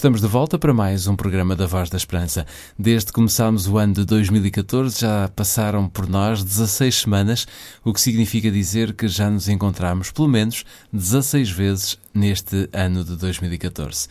[0.00, 2.46] Estamos de volta para mais um programa da Voz da Esperança.
[2.78, 7.46] Desde que começámos o ano de 2014, já passaram por nós 16 semanas,
[7.84, 13.14] o que significa dizer que já nos encontramos pelo menos 16 vezes neste ano de
[13.14, 14.08] 2014.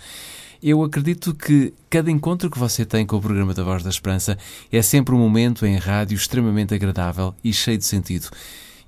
[0.61, 4.38] Eu acredito que cada encontro que você tem com o programa da Voz da Esperança
[4.71, 8.30] é sempre um momento em rádio extremamente agradável e cheio de sentido.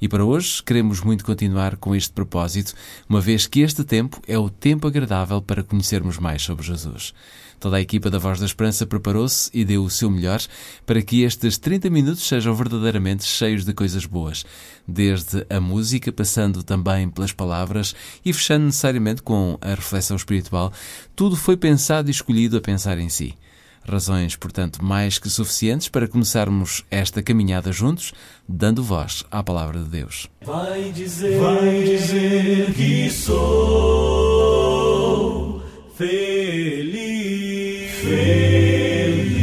[0.01, 2.73] E para hoje queremos muito continuar com este propósito,
[3.07, 7.13] uma vez que este tempo é o tempo agradável para conhecermos mais sobre Jesus.
[7.59, 10.41] Toda a equipa da Voz da Esperança preparou-se e deu o seu melhor
[10.87, 14.43] para que estes 30 minutos sejam verdadeiramente cheios de coisas boas,
[14.87, 17.93] desde a música, passando também pelas palavras
[18.25, 20.73] e fechando necessariamente com a reflexão espiritual.
[21.15, 23.35] Tudo foi pensado e escolhido a pensar em si.
[23.83, 28.13] Razões, portanto, mais que suficientes para começarmos esta caminhada juntos,
[28.47, 30.27] dando voz à palavra de Deus.
[30.45, 34.01] Vai dizer, vai dizer que sou
[35.95, 39.41] feliz, feliz.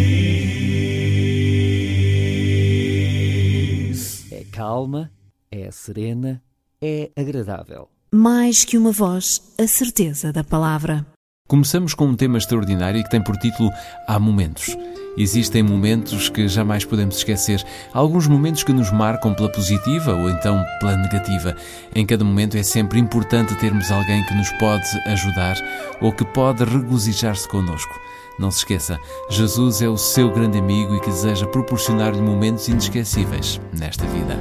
[4.32, 5.10] É calma,
[5.50, 6.40] é serena,
[6.80, 7.88] é agradável.
[8.14, 11.04] Mais que uma voz, a certeza da palavra.
[11.48, 13.70] Começamos com um tema extraordinário que tem por título
[14.06, 14.76] Há Momentos.
[15.16, 20.62] Existem momentos que jamais podemos esquecer, alguns momentos que nos marcam pela positiva ou então
[20.78, 21.56] pela negativa.
[21.94, 25.56] Em cada momento é sempre importante termos alguém que nos pode ajudar
[26.02, 27.98] ou que pode regozijar-se connosco.
[28.38, 28.98] Não se esqueça,
[29.30, 34.38] Jesus é o seu grande amigo e que deseja proporcionar-lhe momentos inesquecíveis nesta vida.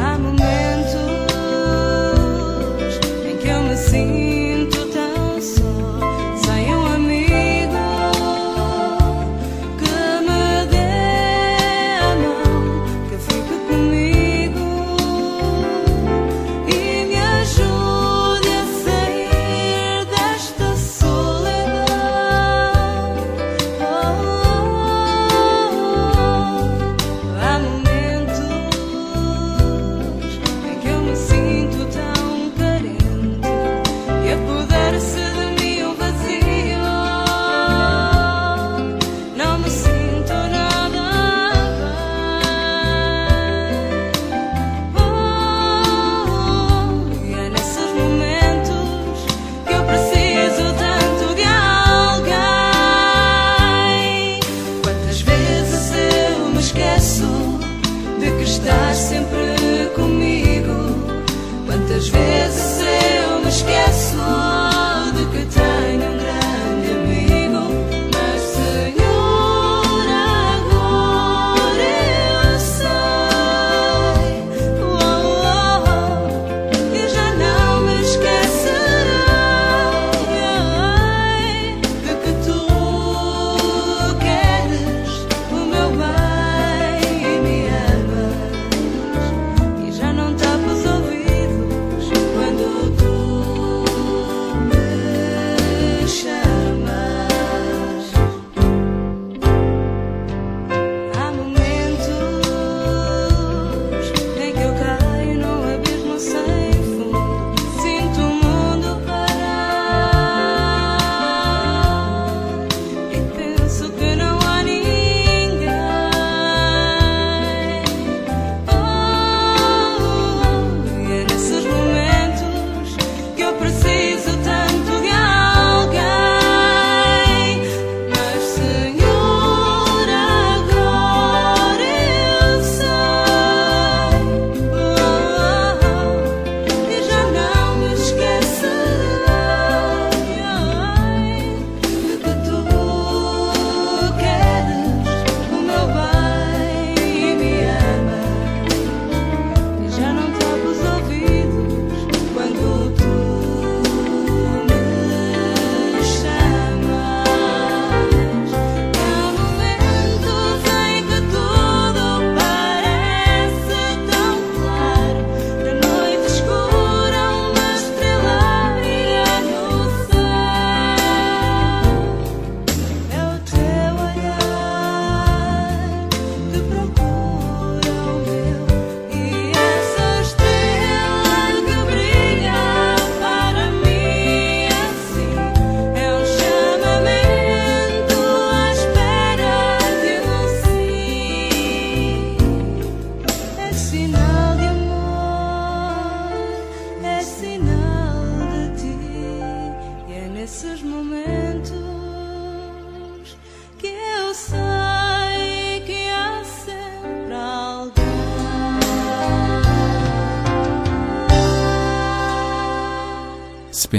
[0.00, 0.94] Há momentos
[3.26, 4.31] em que eu me sinto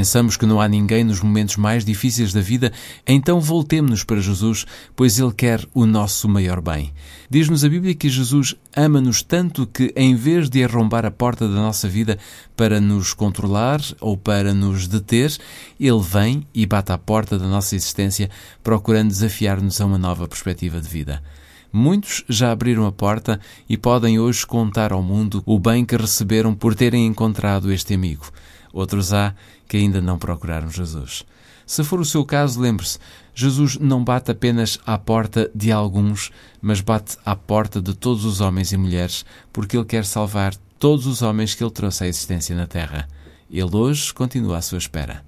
[0.04, 2.74] pensamos que não há ninguém nos momentos mais difíceis da vida,
[3.08, 4.66] então voltemos-nos para Jesus,
[4.98, 6.92] pois Ele quer o nosso maior bem.
[7.30, 11.56] Diz-nos a Bíblia que Jesus ama-nos tanto que, em vez de arrombar a porta da
[11.56, 12.20] nossa vida
[12.54, 15.38] para nos controlar ou para nos deter,
[15.80, 18.30] Ele vem e bate à porta da nossa existência,
[18.62, 21.24] procurando desafiar-nos a uma nova perspectiva de vida.
[21.72, 23.40] Muitos já abriram a porta
[23.70, 28.26] e podem hoje contar ao mundo o bem que receberam por terem encontrado este amigo.
[28.74, 29.36] Outros há
[29.68, 31.24] que ainda não procuraram Jesus.
[31.66, 33.00] Se for o seu caso, lembre-se:
[33.34, 36.32] Jesus não bate apenas à porta de alguns,
[36.62, 39.24] mas bate à porta de todos os homens e mulheres,
[39.54, 43.08] porque Ele quer salvar todos os homens que Ele trouxe à existência na Terra.
[43.50, 45.24] Ele hoje continua à sua espera.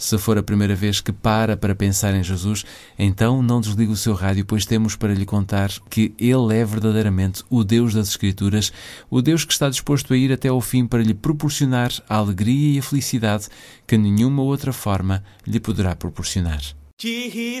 [0.00, 2.64] Se for a primeira vez que para para pensar em Jesus,
[2.98, 7.44] então não desligue o seu rádio, pois temos para lhe contar que Ele é verdadeiramente
[7.50, 8.72] o Deus das Escrituras,
[9.10, 12.76] o Deus que está disposto a ir até ao fim para lhe proporcionar a alegria
[12.76, 13.48] e a felicidade
[13.86, 16.62] que nenhuma outra forma lhe poderá proporcionar.
[16.98, 17.60] Jesus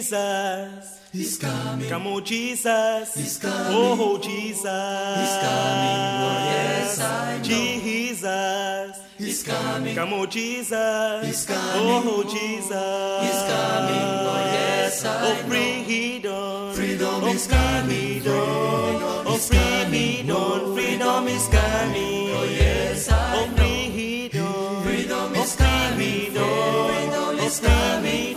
[1.12, 1.90] is coming.
[1.90, 3.76] Come on, Jesus is coming.
[3.76, 6.16] Oh, Jesus is coming.
[6.24, 7.44] Oh, yes, I know.
[7.44, 9.94] Jesus is coming.
[9.94, 11.62] Come on, Jesus is coming.
[11.74, 14.08] Oh, oh Jesus is coming.
[14.28, 15.28] Oh, yes, oh, I know.
[15.30, 16.74] Oh, freedom.
[16.74, 18.22] Freedom is coming.
[18.26, 20.74] Oh, freedom.
[20.74, 22.30] Freedom is coming.
[22.34, 23.52] Oh, yes, I know.
[23.52, 24.82] Oh, freedom.
[24.82, 26.32] Freedom is coming.
[26.32, 28.36] Freedom oh, is coming.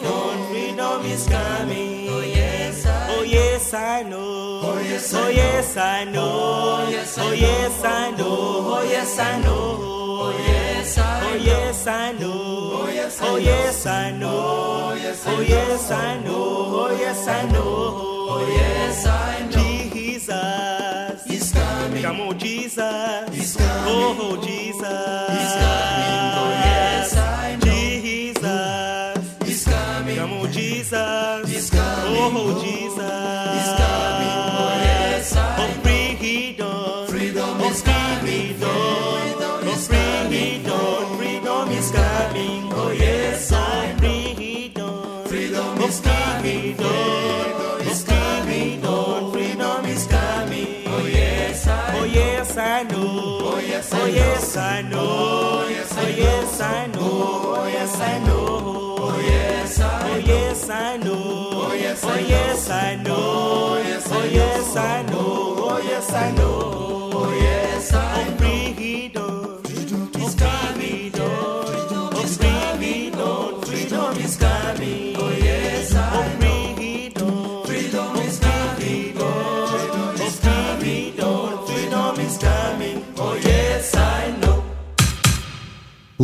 [0.50, 2.10] Freedom is coming.
[2.10, 4.62] Oh yes, I oh yes I know.
[4.64, 6.22] Oh yes, I oh yes I know.
[6.22, 8.26] Oh yes, I know.
[8.28, 9.78] Oh yes, I know.
[10.26, 10.63] Oh yes,
[10.98, 12.32] I oh yes I know.
[12.32, 14.64] Oh yes, oh yes I know.
[15.26, 16.34] Oh yes, I know.
[16.36, 17.62] Oh yes, I know.
[18.30, 19.54] Oh yes, I know.
[19.54, 22.02] Jesus is coming.
[22.02, 23.30] Come on, Jesus.
[23.36, 23.84] He's coming.
[23.88, 24.82] Oh, Jesus.
[24.82, 25.93] He's coming.
[54.04, 55.00] Oh, yes, I know.
[55.00, 57.00] Oh, yes, I know.
[57.56, 58.98] Oh, yes, I know.
[59.00, 60.20] Oh, yes, I know.
[60.20, 61.50] Oh, yes, I know.
[61.54, 63.16] Oh, yes, I know.
[63.16, 64.20] Oh, yes, I know.
[64.20, 65.56] Oh, yes, I know.
[65.58, 67.12] Oh, yes, I know.
[67.14, 68.74] Oh, yes, I know.
[68.76, 69.62] Freedom.
[70.22, 71.12] Is coming.
[71.16, 72.12] Oh,
[74.38, 75.16] coming.
[75.18, 77.64] Oh, yes, I know.
[77.66, 78.18] Freedom.
[78.18, 79.16] Is coming.
[79.18, 79.53] Oh,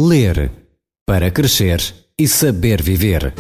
[0.02, 0.50] Ler
[1.06, 1.84] para crescer
[2.18, 3.34] e saber viver.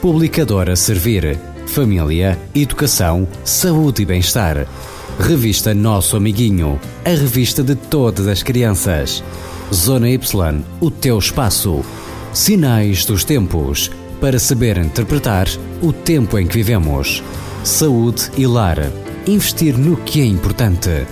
[0.00, 1.36] Publicadora Servir.
[1.66, 4.64] Família, Educação, Saúde e Bem-Estar.
[5.18, 6.78] Revista Nosso Amiguinho.
[7.04, 9.24] A revista de todas as crianças.
[9.74, 10.62] Zona Y.
[10.80, 11.84] O teu espaço.
[12.32, 13.90] Sinais dos tempos.
[14.20, 15.48] Para saber interpretar
[15.82, 17.24] o tempo em que vivemos.
[17.64, 18.78] Saúde e lar.
[19.26, 21.04] Investir no que é importante.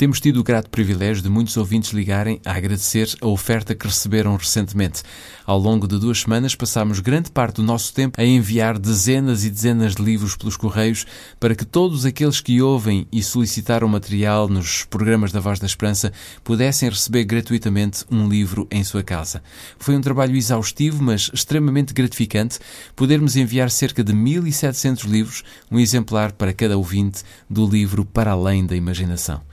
[0.00, 4.34] Temos tido o grato privilégio de muitos ouvintes ligarem a agradecer a oferta que receberam
[4.34, 5.02] recentemente.
[5.44, 9.50] Ao longo de duas semanas passámos grande parte do nosso tempo a enviar dezenas e
[9.50, 11.04] dezenas de livros pelos correios
[11.38, 16.14] para que todos aqueles que ouvem e solicitaram material nos programas da Voz da Esperança
[16.42, 19.42] pudessem receber gratuitamente um livro em sua casa.
[19.78, 22.58] Foi um trabalho exaustivo, mas extremamente gratificante
[22.96, 28.64] podermos enviar cerca de 1700 livros, um exemplar para cada ouvinte do livro Para Além
[28.64, 29.49] da Imaginação.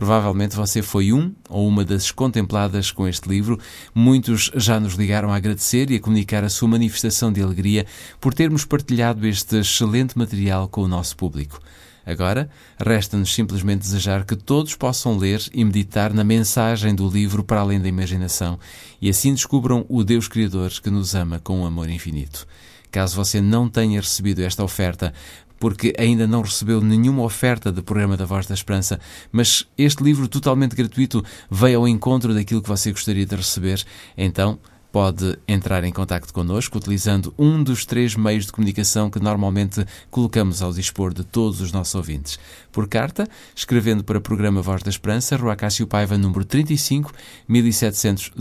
[0.00, 3.60] Provavelmente você foi um ou uma das contempladas com este livro.
[3.94, 7.84] Muitos já nos ligaram a agradecer e a comunicar a sua manifestação de alegria
[8.18, 11.60] por termos partilhado este excelente material com o nosso público.
[12.06, 12.48] Agora,
[12.82, 17.78] resta-nos simplesmente desejar que todos possam ler e meditar na mensagem do livro para além
[17.78, 18.58] da imaginação
[19.02, 22.46] e assim descubram o Deus Criador que nos ama com um amor infinito.
[22.90, 25.12] Caso você não tenha recebido esta oferta,
[25.60, 28.98] porque ainda não recebeu nenhuma oferta do programa da Voz da Esperança,
[29.30, 33.84] mas este livro totalmente gratuito veio ao encontro daquilo que você gostaria de receber,
[34.16, 34.58] então
[34.92, 40.62] Pode entrar em contato connosco utilizando um dos três meios de comunicação que normalmente colocamos
[40.62, 42.40] ao dispor de todos os nossos ouvintes.
[42.72, 47.12] Por carta, escrevendo para o programa Voz da Esperança, Rua Cássio Paiva, número 35,
[47.46, 48.32] 1700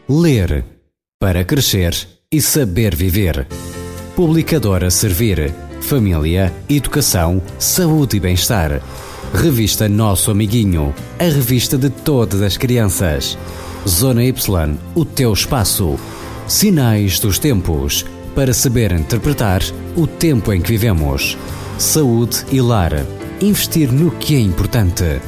[0.09, 0.65] Ler
[1.21, 3.47] para crescer e saber viver.
[4.17, 5.53] Publicadora Servir.
[5.81, 8.81] Família, Educação, Saúde e Bem-Estar.
[9.35, 10.95] Revista Nosso Amiguinho.
[11.19, 13.37] A revista de todas as crianças.
[13.87, 14.77] Zona Y.
[14.95, 15.99] O teu espaço.
[16.49, 18.05] Sinais dos tempos.
[18.35, 19.63] Para saber interpretar
[19.97, 21.37] o tempo em que vivemos.
[21.79, 22.93] Saúde e lar.
[23.41, 25.21] Investir no que é importante.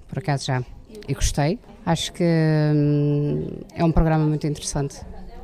[0.06, 0.62] por acaso já.
[1.08, 1.58] E gostei.
[1.84, 3.44] Acho que hum,
[3.74, 5.00] é um programa muito interessante.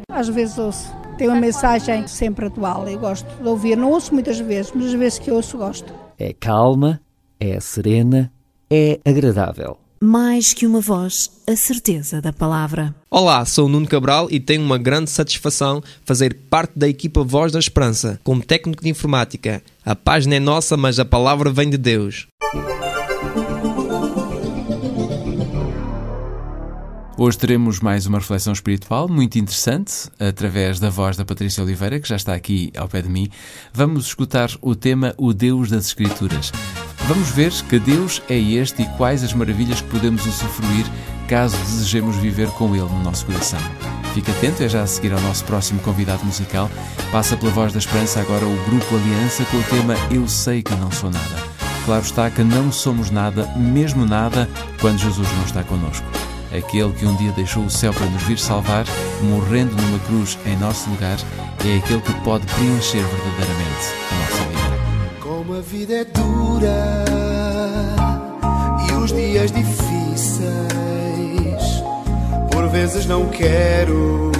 [0.09, 0.95] Às vezes ouço.
[1.19, 2.88] Tem uma mensagem sempre atual.
[2.88, 3.76] Eu gosto de ouvir.
[3.76, 5.93] Não ouço muitas vezes, mas as vezes que ouço, gosto.
[6.17, 7.00] É calma,
[7.40, 8.33] é serena,
[8.71, 9.80] é agradável.
[10.02, 12.95] Mais que uma voz, a certeza da palavra.
[13.11, 17.52] Olá, sou o Nuno Cabral e tenho uma grande satisfação fazer parte da equipa Voz
[17.52, 19.62] da Esperança, como técnico de informática.
[19.85, 22.26] A página é nossa, mas a palavra vem de Deus.
[27.19, 32.09] Hoje teremos mais uma reflexão espiritual muito interessante, através da voz da Patrícia Oliveira, que
[32.09, 33.28] já está aqui ao pé de mim.
[33.71, 36.50] Vamos escutar o tema O Deus das Escrituras.
[37.09, 40.87] Vamos ver que Deus é este e quais as maravilhas que podemos usufruir
[41.26, 43.61] caso desejemos viver com Ele no nosso coração.
[44.14, 46.69] Fique atento, é já a seguir ao nosso próximo convidado musical.
[47.12, 50.75] Passa pela voz da esperança agora o Grupo Aliança com o tema Eu Sei Que
[50.75, 51.50] Não Sou Nada.
[51.85, 54.49] Claro está que não somos nada, mesmo nada,
[54.80, 56.07] quando Jesus não está connosco.
[56.52, 58.85] Aquele que um dia deixou o céu para nos vir salvar,
[59.23, 61.19] morrendo numa cruz em nosso lugar,
[61.64, 64.10] é aquele que pode preencher verdadeiramente.
[65.50, 67.04] Como a vida é dura
[68.88, 70.54] e os dias difíceis,
[72.52, 74.30] por vezes não quero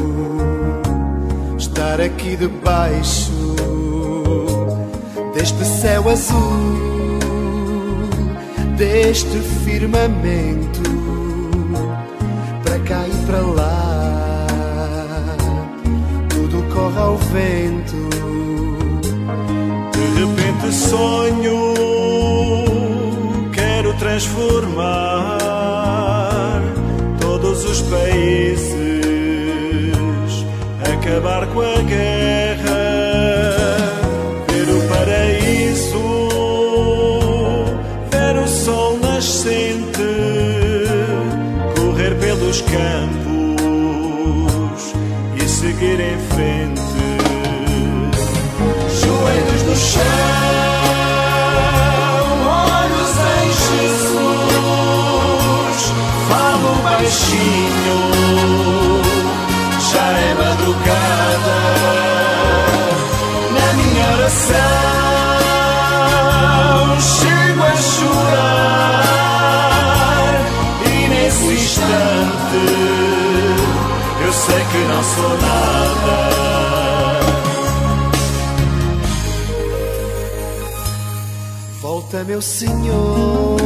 [1.58, 3.56] estar aqui debaixo
[5.34, 7.18] deste céu azul,
[8.76, 10.80] deste firmamento,
[12.62, 13.89] para cá e para lá,
[20.90, 21.75] sonho,
[23.52, 25.38] quero transformar
[27.20, 28.80] todos os países
[31.54, 32.80] com a guerra,
[34.49, 36.28] ver o paraíso,
[38.11, 40.02] ver o sol nascente,
[41.76, 43.61] correr pelos campos
[45.37, 46.29] e seguir em frente.
[82.10, 83.56] Volta, meu Senhor,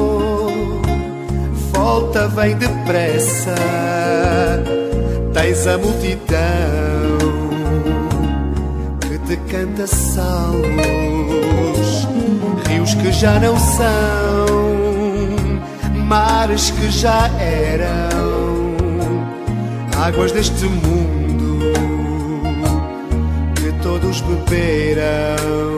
[1.73, 3.55] volta, vem depressa.
[5.33, 7.19] Tens a multidão
[9.01, 10.69] que te canta salmos,
[12.69, 14.47] rios que já não são,
[16.07, 17.89] mares que já eram,
[19.97, 21.14] águas deste mundo
[24.15, 25.75] todos beberam.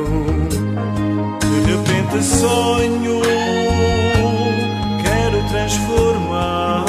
[1.41, 3.23] De repente sonho,
[5.03, 6.85] quero transformar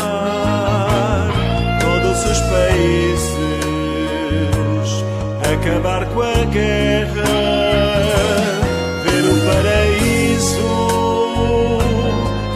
[2.30, 3.38] os países,
[5.54, 7.24] acabar com a guerra,
[9.04, 10.68] ver o paraíso,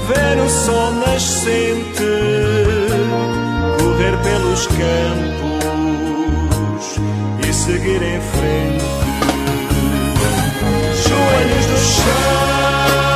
[0.08, 2.12] ver o sol nascente,
[3.80, 5.41] correr pelos campos
[7.62, 8.86] seguir em frente.
[11.08, 13.11] Joelhos no chão.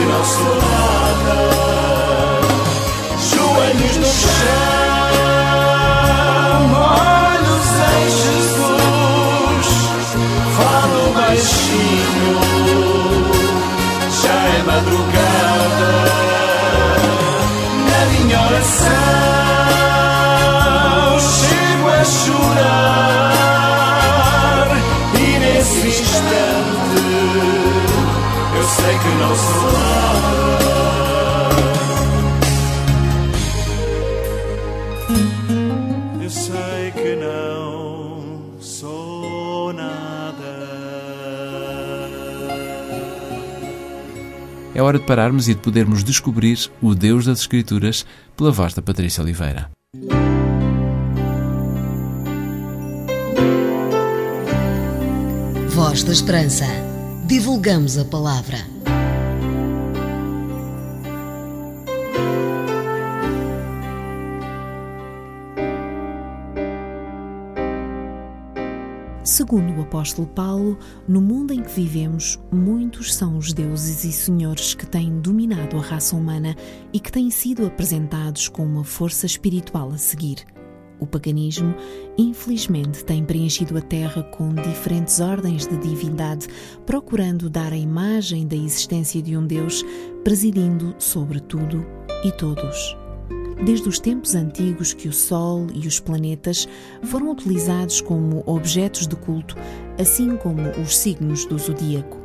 [0.00, 0.77] Eu sei
[44.88, 49.22] hora de pararmos e de podermos descobrir o Deus das Escrituras pela voz da Patrícia
[49.22, 49.70] Oliveira.
[55.68, 56.64] Voz da Esperança.
[57.26, 58.77] Divulgamos a palavra.
[69.28, 74.72] Segundo o apóstolo Paulo, no mundo em que vivemos, muitos são os deuses e senhores
[74.72, 76.56] que têm dominado a raça humana
[76.94, 80.46] e que têm sido apresentados como uma força espiritual a seguir.
[80.98, 81.74] O paganismo,
[82.16, 86.46] infelizmente, tem preenchido a Terra com diferentes ordens de divindade,
[86.86, 89.84] procurando dar a imagem da existência de um Deus
[90.24, 91.84] presidindo sobre tudo
[92.24, 92.96] e todos.
[93.64, 96.68] Desde os tempos antigos que o Sol e os planetas
[97.04, 99.56] foram utilizados como objetos de culto,
[99.98, 102.18] assim como os signos do zodíaco.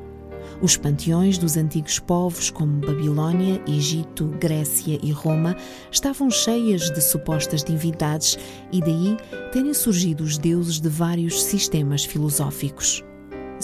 [0.62, 5.56] Os panteões dos antigos povos, como Babilônia, Egito, Grécia e Roma,
[5.92, 8.38] estavam cheias de supostas divindades
[8.72, 9.18] e daí
[9.52, 13.04] terem surgido os deuses de vários sistemas filosóficos.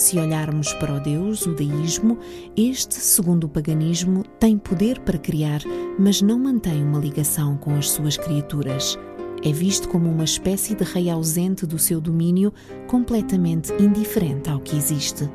[0.00, 2.18] Se olharmos para o Deus, o deísmo,
[2.56, 5.60] este, segundo o paganismo, tem poder para criar,
[5.98, 8.98] mas não mantém uma ligação com as suas criaturas.
[9.44, 12.50] É visto como uma espécie de rei ausente do seu domínio,
[12.86, 15.28] completamente indiferente ao que existe.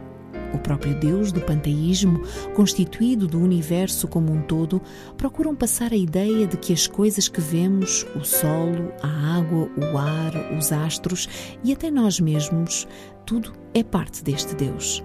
[0.55, 2.21] O próprio Deus do panteísmo,
[2.55, 4.81] constituído do universo como um todo,
[5.17, 9.97] procuram passar a ideia de que as coisas que vemos, o solo, a água, o
[9.97, 11.27] ar, os astros
[11.61, 12.87] e até nós mesmos,
[13.25, 15.03] tudo é parte deste Deus.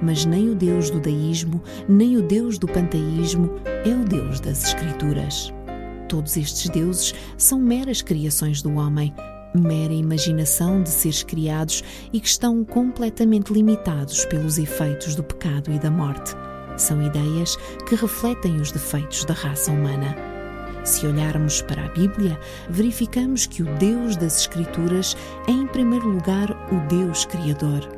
[0.00, 4.68] Mas nem o Deus do deísmo, nem o Deus do panteísmo é o Deus das
[4.68, 5.52] Escrituras.
[6.08, 9.12] Todos estes deuses são meras criações do homem,
[9.54, 11.82] mera imaginação de seres criados
[12.12, 16.34] e que estão completamente limitados pelos efeitos do pecado e da morte.
[16.76, 17.56] São ideias
[17.88, 20.14] que refletem os defeitos da raça humana.
[20.84, 22.38] Se olharmos para a Bíblia,
[22.70, 27.88] verificamos que o Deus das Escrituras é, em primeiro lugar, o Deus Criador.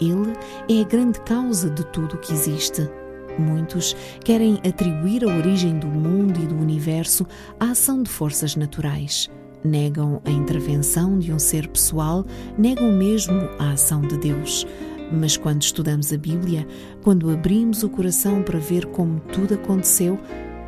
[0.00, 0.32] Ele
[0.68, 2.90] é a grande causa de tudo o que existe.
[3.38, 3.94] Muitos
[4.24, 7.26] querem atribuir a origem do mundo e do universo
[7.58, 9.30] à ação de forças naturais.
[9.62, 12.24] Negam a intervenção de um ser pessoal,
[12.56, 14.66] negam mesmo a ação de Deus.
[15.12, 16.66] Mas quando estudamos a Bíblia,
[17.02, 20.18] quando abrimos o coração para ver como tudo aconteceu,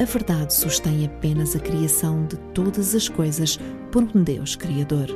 [0.00, 3.59] a verdade sustém apenas a criação de todas as coisas
[3.90, 5.07] por um Deus Criador.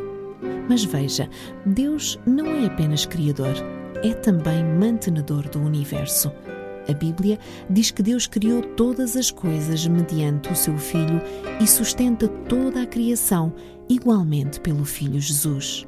[0.69, 1.29] Mas veja,
[1.65, 3.55] Deus não é apenas Criador,
[4.03, 6.31] é também mantenedor do universo.
[6.89, 11.21] A Bíblia diz que Deus criou todas as coisas mediante o seu Filho
[11.61, 13.53] e sustenta toda a criação
[13.89, 15.87] igualmente pelo Filho Jesus.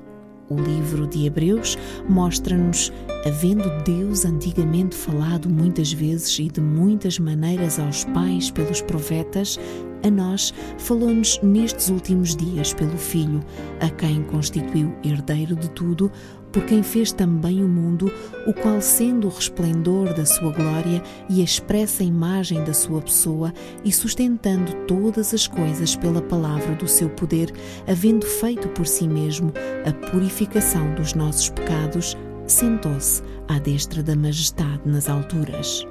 [0.51, 1.77] O livro de Hebreus
[2.09, 2.91] mostra-nos,
[3.27, 9.61] havendo Deus antigamente falado muitas vezes e de muitas maneiras aos pais pelos profetas,
[10.03, 13.45] a nós falou-nos nestes últimos dias pelo Filho,
[13.81, 16.11] a quem constituiu herdeiro de tudo,
[16.59, 18.13] por quem fez também o mundo,
[18.45, 23.55] o qual, sendo o resplendor da sua glória e a expressa imagem da sua pessoa,
[23.85, 27.53] e sustentando todas as coisas pela palavra do seu poder,
[27.87, 29.53] havendo feito por si mesmo
[29.87, 35.87] a purificação dos nossos pecados, sentou-se à destra da majestade nas alturas.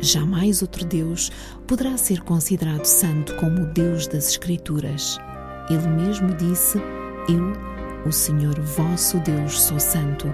[0.00, 1.30] Jamais outro Deus
[1.68, 5.18] poderá ser considerado santo como o Deus das Escrituras.
[5.70, 6.78] Ele mesmo disse:
[7.28, 10.32] Eu, o Senhor vosso Deus, sou santo.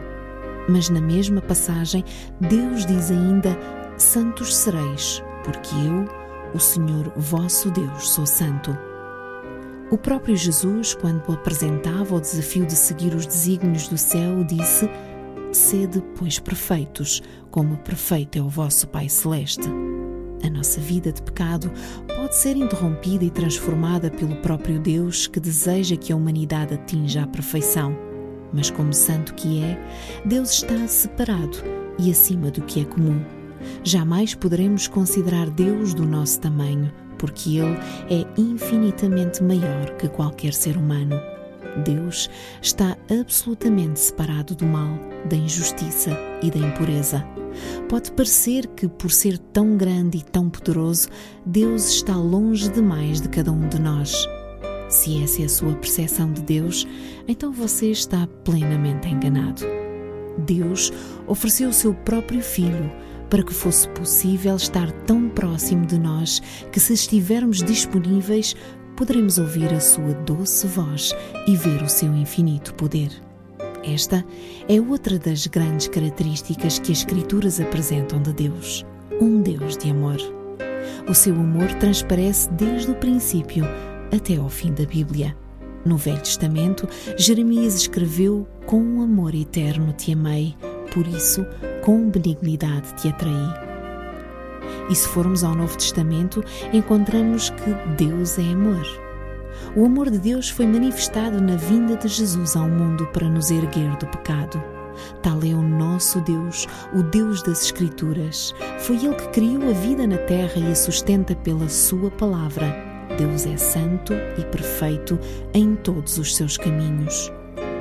[0.68, 2.04] Mas na mesma passagem,
[2.40, 3.56] Deus diz ainda:
[3.96, 6.08] Santos sereis, porque eu,
[6.54, 8.76] o Senhor vosso Deus, sou santo.
[9.90, 14.88] O próprio Jesus, quando apresentava o desafio de seguir os desígnios do céu, disse:
[15.52, 19.68] Sede, pois, perfeitos, como perfeito é o vosso Pai Celeste.
[20.44, 21.70] A nossa vida de pecado
[22.34, 27.96] ser interrompida e transformada pelo próprio Deus que deseja que a humanidade atinja a perfeição.
[28.52, 29.80] Mas, como santo que é,
[30.24, 31.58] Deus está separado
[31.96, 33.24] e acima do que é comum.
[33.84, 37.78] Jamais poderemos considerar Deus do nosso tamanho, porque Ele
[38.10, 41.16] é infinitamente maior que qualquer ser humano.
[41.84, 42.28] Deus
[42.60, 44.98] está absolutamente separado do mal,
[45.30, 46.10] da injustiça
[46.42, 47.33] e da impureza.
[47.88, 51.08] Pode parecer que, por ser tão grande e tão poderoso,
[51.44, 54.26] Deus está longe demais de cada um de nós.
[54.88, 56.86] Se essa é a sua percepção de Deus,
[57.26, 59.62] então você está plenamente enganado.
[60.38, 60.92] Deus
[61.26, 62.90] ofereceu o seu próprio Filho
[63.30, 66.40] para que fosse possível estar tão próximo de nós
[66.70, 68.54] que, se estivermos disponíveis,
[68.96, 71.12] poderemos ouvir a sua doce voz
[71.46, 73.10] e ver o seu infinito poder.
[73.86, 74.24] Esta
[74.66, 78.84] é outra das grandes características que as Escrituras apresentam de Deus:
[79.20, 80.16] um Deus de amor.
[81.06, 83.64] O seu amor transparece desde o princípio
[84.14, 85.36] até ao fim da Bíblia.
[85.84, 90.56] No Velho Testamento, Jeremias escreveu: Com um amor eterno te amei,
[90.92, 91.44] por isso,
[91.82, 93.64] com benignidade te atraí.
[94.88, 96.42] E se formos ao Novo Testamento,
[96.72, 99.03] encontramos que Deus é amor.
[99.76, 103.96] O amor de Deus foi manifestado na vinda de Jesus ao mundo para nos erguer
[103.96, 104.62] do pecado.
[105.20, 108.54] Tal é o nosso Deus, o Deus das Escrituras.
[108.78, 112.72] Foi Ele que criou a vida na terra e a sustenta pela Sua palavra.
[113.18, 115.18] Deus é santo e perfeito
[115.52, 117.32] em todos os seus caminhos.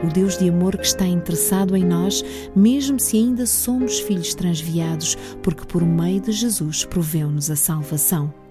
[0.04, 2.24] O Deus de amor que está interessado em nós,
[2.56, 8.43] mesmo se ainda somos filhos transviados, porque por meio de Jesus proveu-nos a salvação.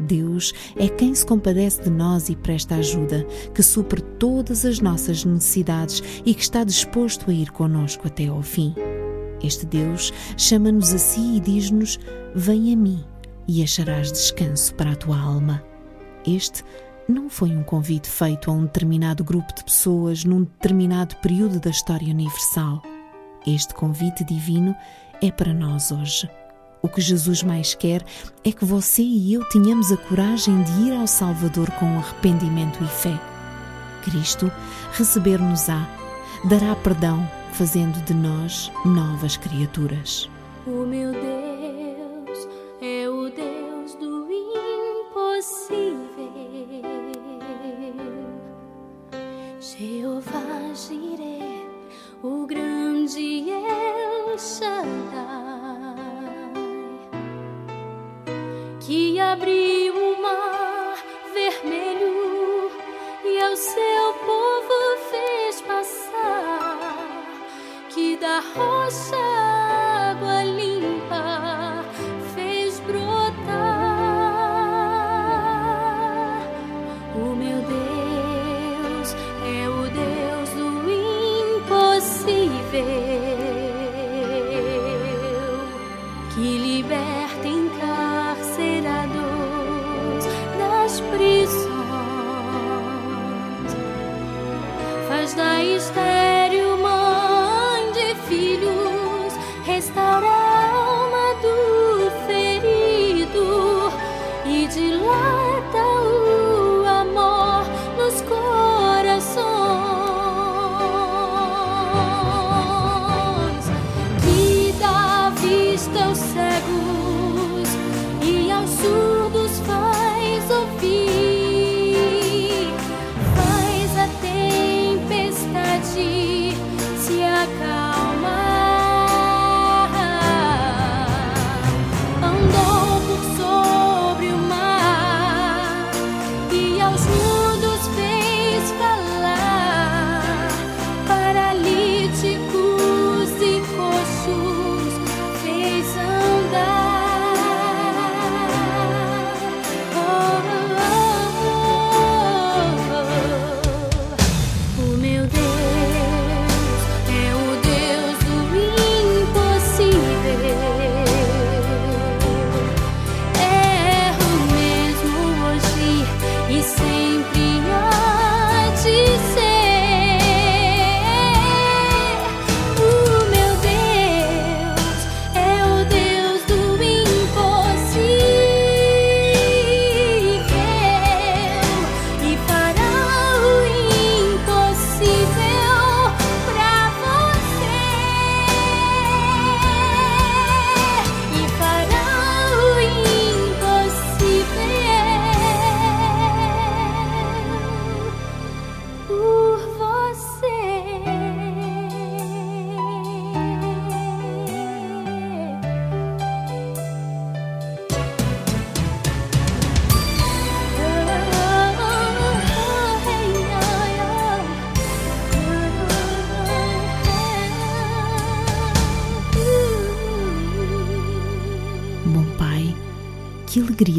[0.00, 5.24] Deus é quem se compadece de nós e presta ajuda, que supre todas as nossas
[5.24, 8.74] necessidades e que está disposto a ir conosco até ao fim.
[9.42, 11.98] Este Deus chama-nos a si e diz-nos:
[12.34, 13.04] Vem a mim
[13.48, 15.62] e acharás descanso para a tua alma.
[16.26, 16.62] Este
[17.08, 21.70] não foi um convite feito a um determinado grupo de pessoas num determinado período da
[21.70, 22.82] história universal.
[23.46, 24.76] Este convite divino
[25.22, 26.28] é para nós hoje.
[26.82, 28.04] O que Jesus mais quer
[28.42, 32.88] é que você e eu tenhamos a coragem de ir ao Salvador com arrependimento e
[32.88, 33.20] fé.
[34.02, 34.50] Cristo
[34.92, 35.86] receber-nos-á,
[36.48, 40.30] dará perdão, fazendo de nós novas criaturas.
[40.66, 42.48] O meu Deus
[42.80, 44.26] é o Deus do
[45.10, 46.00] impossível.
[49.60, 51.66] Jeová Jireh,
[52.22, 55.89] o grande El Shaddai,
[58.90, 60.98] que abriu o mar
[61.32, 62.72] vermelho
[63.24, 66.96] e ao seu povo fez passar,
[67.90, 69.39] que da rocha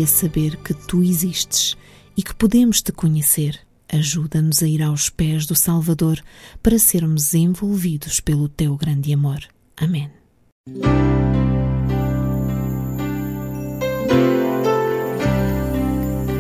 [0.02, 1.78] alegria saber que Tu existes
[2.18, 3.60] e que podemos Te conhecer.
[3.92, 6.22] Ajuda-nos a ir aos pés do Salvador
[6.64, 9.42] para sermos envolvidos pelo Teu grande amor.
[9.76, 10.10] Amém.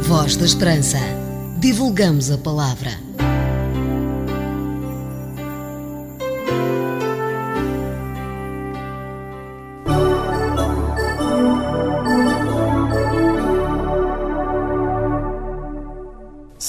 [0.02, 1.00] Voz da Esperança.
[1.60, 3.11] Divulgamos a palavra.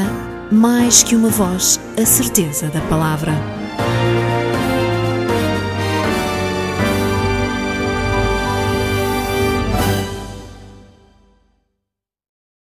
[0.51, 3.33] mais que uma voz, a certeza da palavra.